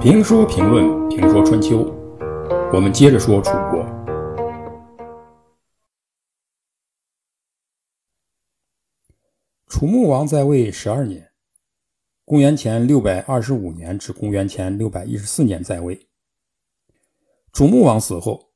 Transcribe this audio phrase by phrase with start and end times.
[0.00, 1.84] 评说评论评说春秋，
[2.72, 3.86] 我们接着说楚国。
[9.66, 11.32] 楚穆王在位十二年，
[12.24, 16.08] 公元前六百二十五年至公元前六百一十四年在位。
[17.52, 18.52] 楚穆王死后，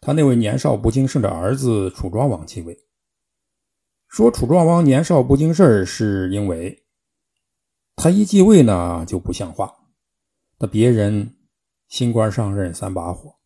[0.00, 2.87] 他那位年少不经事的儿子楚庄王继位。
[4.08, 6.84] 说楚庄王年少不经事是因为
[7.94, 9.72] 他一继位呢就不像话。
[10.58, 11.36] 那别人
[11.88, 13.36] 新官上任三把火，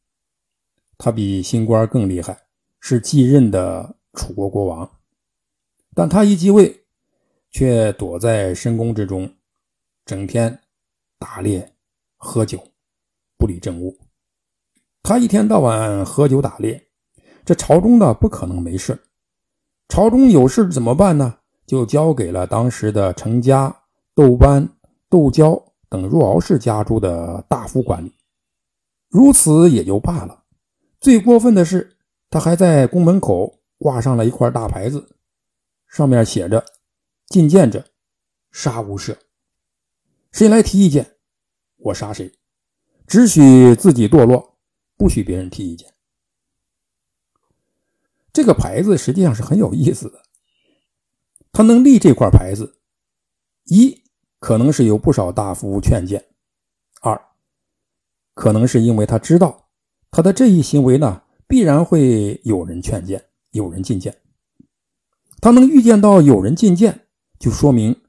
[0.96, 2.46] 他比新官更厉害，
[2.80, 4.88] 是继任的楚国国王。
[5.94, 6.84] 但他一继位，
[7.50, 9.34] 却躲在深宫之中，
[10.06, 10.62] 整天
[11.18, 11.74] 打猎、
[12.16, 12.62] 喝酒，
[13.36, 13.98] 不理政务。
[15.02, 16.88] 他一天到晚喝酒打猎，
[17.44, 18.98] 这朝中的不可能没事。
[19.92, 21.36] 朝中有事怎么办呢？
[21.66, 23.82] 就交给了当时的程家、
[24.14, 24.66] 窦班、
[25.10, 25.62] 窦交。
[25.90, 28.14] 等若敖氏家族的大夫管理，
[29.10, 30.44] 如此也就罢了。
[30.98, 31.98] 最过分的是，
[32.30, 35.06] 他还在宫门口挂上了一块大牌子，
[35.86, 36.64] 上面写着
[37.28, 37.84] “觐见者，
[38.50, 39.14] 杀无赦”。
[40.32, 41.16] 谁来提意见，
[41.76, 42.32] 我杀谁，
[43.06, 44.56] 只许自己堕落，
[44.96, 45.91] 不许别人提意见。
[48.32, 50.22] 这个牌子实际上是很有意思的，
[51.52, 52.78] 他能立这块牌子，
[53.64, 54.02] 一。
[54.40, 56.24] 可能是有不少大夫劝谏，
[57.00, 57.28] 二，
[58.34, 59.68] 可能是因为他知道
[60.10, 64.20] 他的这一行为呢，必然会有人劝谏，有人进谏。
[65.40, 67.06] 他能预见到有人进谏，
[67.38, 68.02] 就说明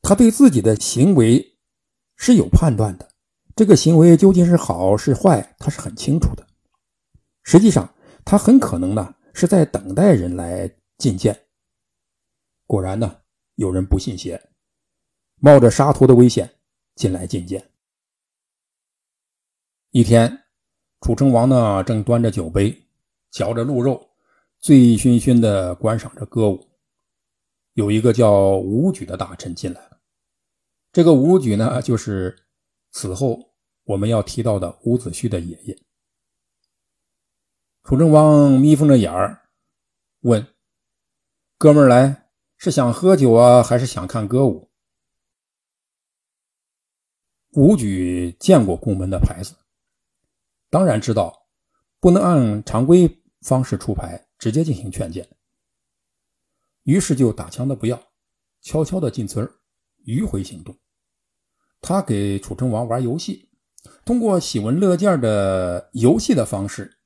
[0.00, 1.58] 他对自己的行为
[2.16, 3.06] 是有判断的。
[3.54, 6.46] 这个行为究竟是好是坏，他是很清楚的。
[7.42, 7.92] 实际上，
[8.24, 11.44] 他很可能呢是在等待人来觐见。
[12.66, 13.20] 果然呢，
[13.54, 14.50] 有人不信邪。
[15.36, 16.52] 冒着杀头的危险
[16.96, 17.70] 进来觐见。
[19.92, 20.42] 一天，
[21.02, 22.76] 楚成王呢正端着酒杯，
[23.30, 24.10] 嚼着鹿肉，
[24.58, 26.68] 醉醺醺的观赏着歌舞。
[27.74, 30.00] 有一个叫伍举的大臣进来了。
[30.90, 32.36] 这个伍举呢，就是
[32.90, 33.38] 此后
[33.84, 35.78] 我们要提到的伍子胥的爷爷。
[37.88, 39.48] 楚成王眯缝着眼儿，
[40.20, 40.46] 问
[41.56, 42.28] ：“哥们儿来
[42.58, 44.70] 是想喝酒啊，还是想看歌舞？”
[47.56, 49.54] 武举见过宫门的牌子，
[50.68, 51.48] 当然知道
[51.98, 55.26] 不能按常规方式出牌，直接进行劝谏。
[56.82, 57.98] 于是就打枪的不要，
[58.60, 59.50] 悄悄的进村
[60.04, 60.76] 迂回行动。
[61.80, 63.48] 他给楚成王玩游戏，
[64.04, 66.97] 通过喜闻乐见的游戏的方式，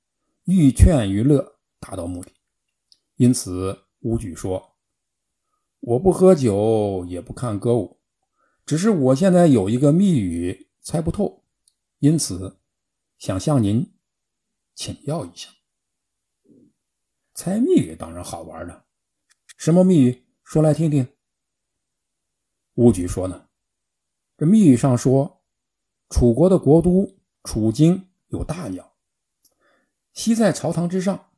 [0.44, 2.32] 欲劝娱乐，达到目的。
[3.16, 4.76] 因此，武举说
[5.80, 8.00] ：“我不喝酒，也不看歌舞。”
[8.66, 11.44] 只是我现在有一个密语猜不透，
[11.98, 12.60] 因此
[13.18, 13.92] 想向您
[14.74, 15.50] 请教一下。
[17.34, 18.84] 猜密语当然好玩了，
[19.56, 20.26] 什么密语？
[20.44, 21.06] 说来听听。
[22.74, 23.48] 乌举说呢，
[24.36, 25.42] 这密语上说，
[26.08, 28.91] 楚国的国都楚京有大鸟，
[30.14, 31.30] 栖在朝堂之上，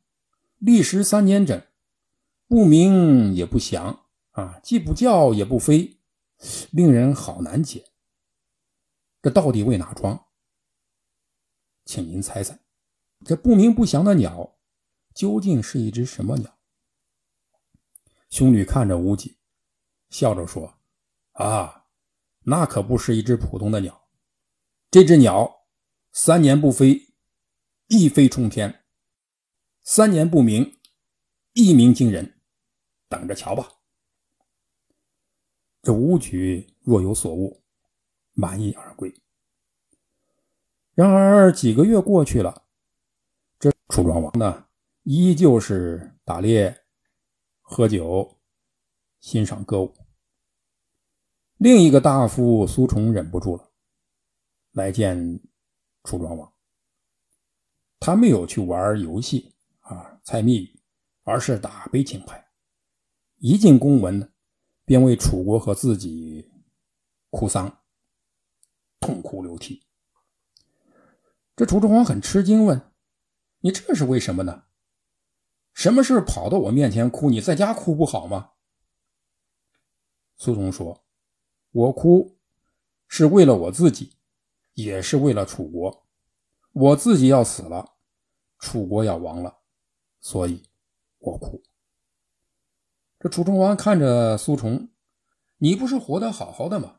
[0.59, 1.63] 历时三年整，
[2.49, 6.01] 不鸣也不响啊，既不叫也不飞。
[6.73, 7.87] 令人好难解，
[9.23, 10.27] 这到底为哪桩？
[11.87, 12.59] 请您猜猜，
[13.25, 14.57] 这不鸣不响的鸟
[15.15, 16.59] 究竟是一只什么鸟？
[18.29, 19.39] 兄女看着无忌，
[20.11, 20.75] 笑着说
[21.33, 21.87] ：“啊，
[22.41, 24.09] 那可不是一只普通的鸟，
[24.91, 25.67] 这只鸟
[26.13, 27.14] 三年不飞，
[27.89, 28.71] 一飞冲天；
[29.83, 30.79] 三年不鸣，
[31.53, 32.41] 一鸣惊人。
[33.09, 33.73] 等着瞧吧。”
[35.83, 37.63] 这武举若有所悟，
[38.33, 39.15] 满意而归。
[40.95, 42.65] 然而几个月过去了，
[43.59, 44.69] 这楚庄王呢，
[45.03, 46.85] 依旧是打猎、
[47.61, 48.39] 喝酒、
[49.21, 49.95] 欣赏歌舞。
[51.59, 53.71] 另一个大夫苏崇忍不住了，
[54.73, 55.39] 来见
[56.03, 56.54] 楚庄王。
[57.99, 60.81] 他没有去玩游戏啊，猜谜语，
[61.23, 62.49] 而是打悲情牌。
[63.39, 64.29] 一进宫门呢。
[64.87, 66.53] 便为楚国和自己
[67.31, 67.79] 哭丧，
[69.01, 69.87] 痛哭流涕。
[71.57, 72.93] 这楚庄王很吃惊，问
[73.61, 74.65] ：“你这是为什么呢？
[75.73, 77.31] 什么事跑到我面前哭？
[77.31, 78.51] 你在家哭不好吗？”
[80.37, 81.07] 苏童说
[81.73, 82.37] ：“我哭
[83.09, 84.19] 是为了我自己，
[84.75, 86.04] 也是为了楚国。
[86.75, 87.95] 我自己要死了，
[88.59, 89.61] 楚国要亡了，
[90.21, 90.63] 所以
[91.19, 91.63] 我哭。”
[93.19, 94.91] 这楚成王看着苏崇，
[95.57, 96.97] 你不是活得好好的吗？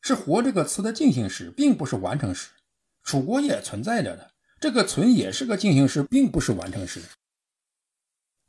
[0.00, 2.50] 是活这个词的进行时，并不是完成时。
[3.02, 7.00] 楚国也存在着的，这个存也是个进行时，并不是完成时。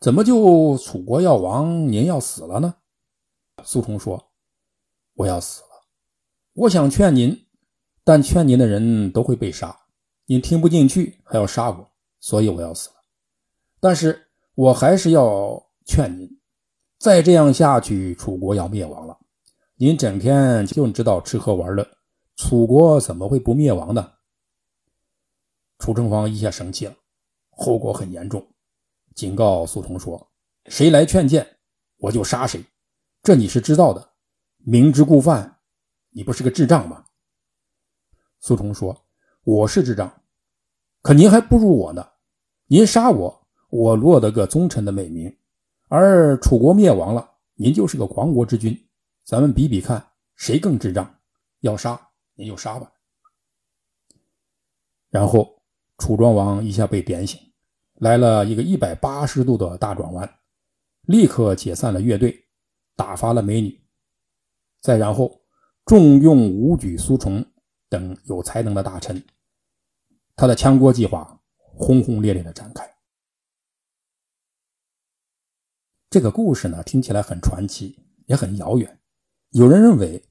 [0.02, 2.76] 怎么就楚国要亡，您要死了呢？
[3.64, 4.32] 苏崇说
[5.16, 5.70] ：“我要死了，
[6.54, 7.48] 我想劝您，
[8.04, 9.85] 但劝您的人都会被杀，
[10.28, 12.96] 您听不进去，还要杀我，所以我要死了。
[13.80, 16.28] 但是我还是要劝您，
[16.98, 19.20] 再这样下去，楚国要灭亡了。
[19.76, 21.88] 您整天就知道吃喝玩乐，
[22.38, 24.14] 楚国怎么会不灭亡呢？”
[25.78, 26.96] 楚成王一下生气了，
[27.52, 28.48] 后果很严重，
[29.14, 30.32] 警告苏童说
[30.66, 31.58] ：“谁来劝谏，
[31.98, 32.66] 我就杀谁。”
[33.22, 34.14] 这你是知道的，
[34.58, 35.60] 明知故犯，
[36.10, 37.06] 你不是个智障吗？
[38.40, 39.05] 苏童说
[39.46, 40.12] ：“我是智障，
[41.04, 42.04] 可您还不如我呢。
[42.66, 45.32] 您杀我，我落得个忠臣的美名；
[45.88, 48.76] 而楚国灭亡了，您就是个亡国之君。
[49.24, 50.04] 咱们比比看，
[50.36, 51.20] 谁更智障？
[51.60, 52.92] 要杀您就杀吧。”
[55.12, 55.62] 然后
[56.00, 57.40] 楚庄王一下被点醒，
[58.00, 60.28] 来了一个一百八十度的大转弯，
[61.04, 62.36] 立刻解散了乐队。
[62.96, 63.80] 打发了美女，
[64.82, 65.40] 再然后
[65.86, 67.46] 重用武举、苏崇
[67.90, 69.22] 等有才能的大臣，
[70.36, 72.90] 他的强国计划轰轰烈烈的展开。
[76.10, 79.00] 这个故事呢，听起来很传奇，也很遥远。
[79.50, 80.24] 有人认为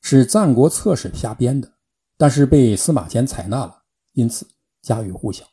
[0.00, 1.72] 是《战国策史》瞎编的，
[2.16, 3.82] 但是被司马迁采纳了，
[4.12, 4.46] 因此
[4.82, 5.44] 家喻户晓。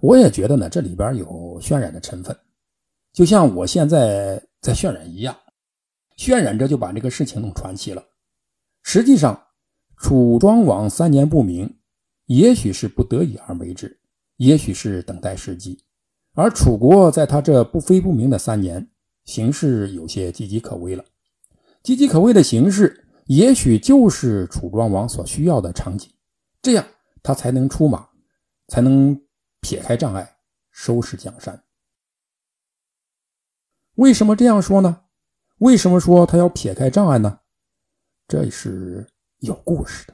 [0.00, 2.38] 我也觉得呢，这里边有渲染的成分，
[3.12, 4.46] 就像我现在。
[4.62, 5.36] 在渲染一样，
[6.16, 8.04] 渲染着就把这个事情弄传奇了。
[8.84, 9.48] 实际上，
[9.96, 11.80] 楚庄王三年不明，
[12.26, 14.00] 也许是不得已而为之，
[14.36, 15.84] 也许是等待时机。
[16.34, 18.90] 而楚国在他这不飞不明的三年，
[19.24, 21.04] 形势有些岌岌可危了。
[21.82, 26.10] 岌岌可危的形势，也许就是楚庄王所需要的场景，
[26.62, 26.86] 这样
[27.22, 28.08] 他才能出马，
[28.68, 29.20] 才能
[29.60, 30.36] 撇开障碍，
[30.70, 31.62] 收拾江山。
[33.96, 35.02] 为什么这样说呢？
[35.58, 37.40] 为什么说他要撇开障碍呢？
[38.26, 39.06] 这是
[39.40, 40.11] 有故事的。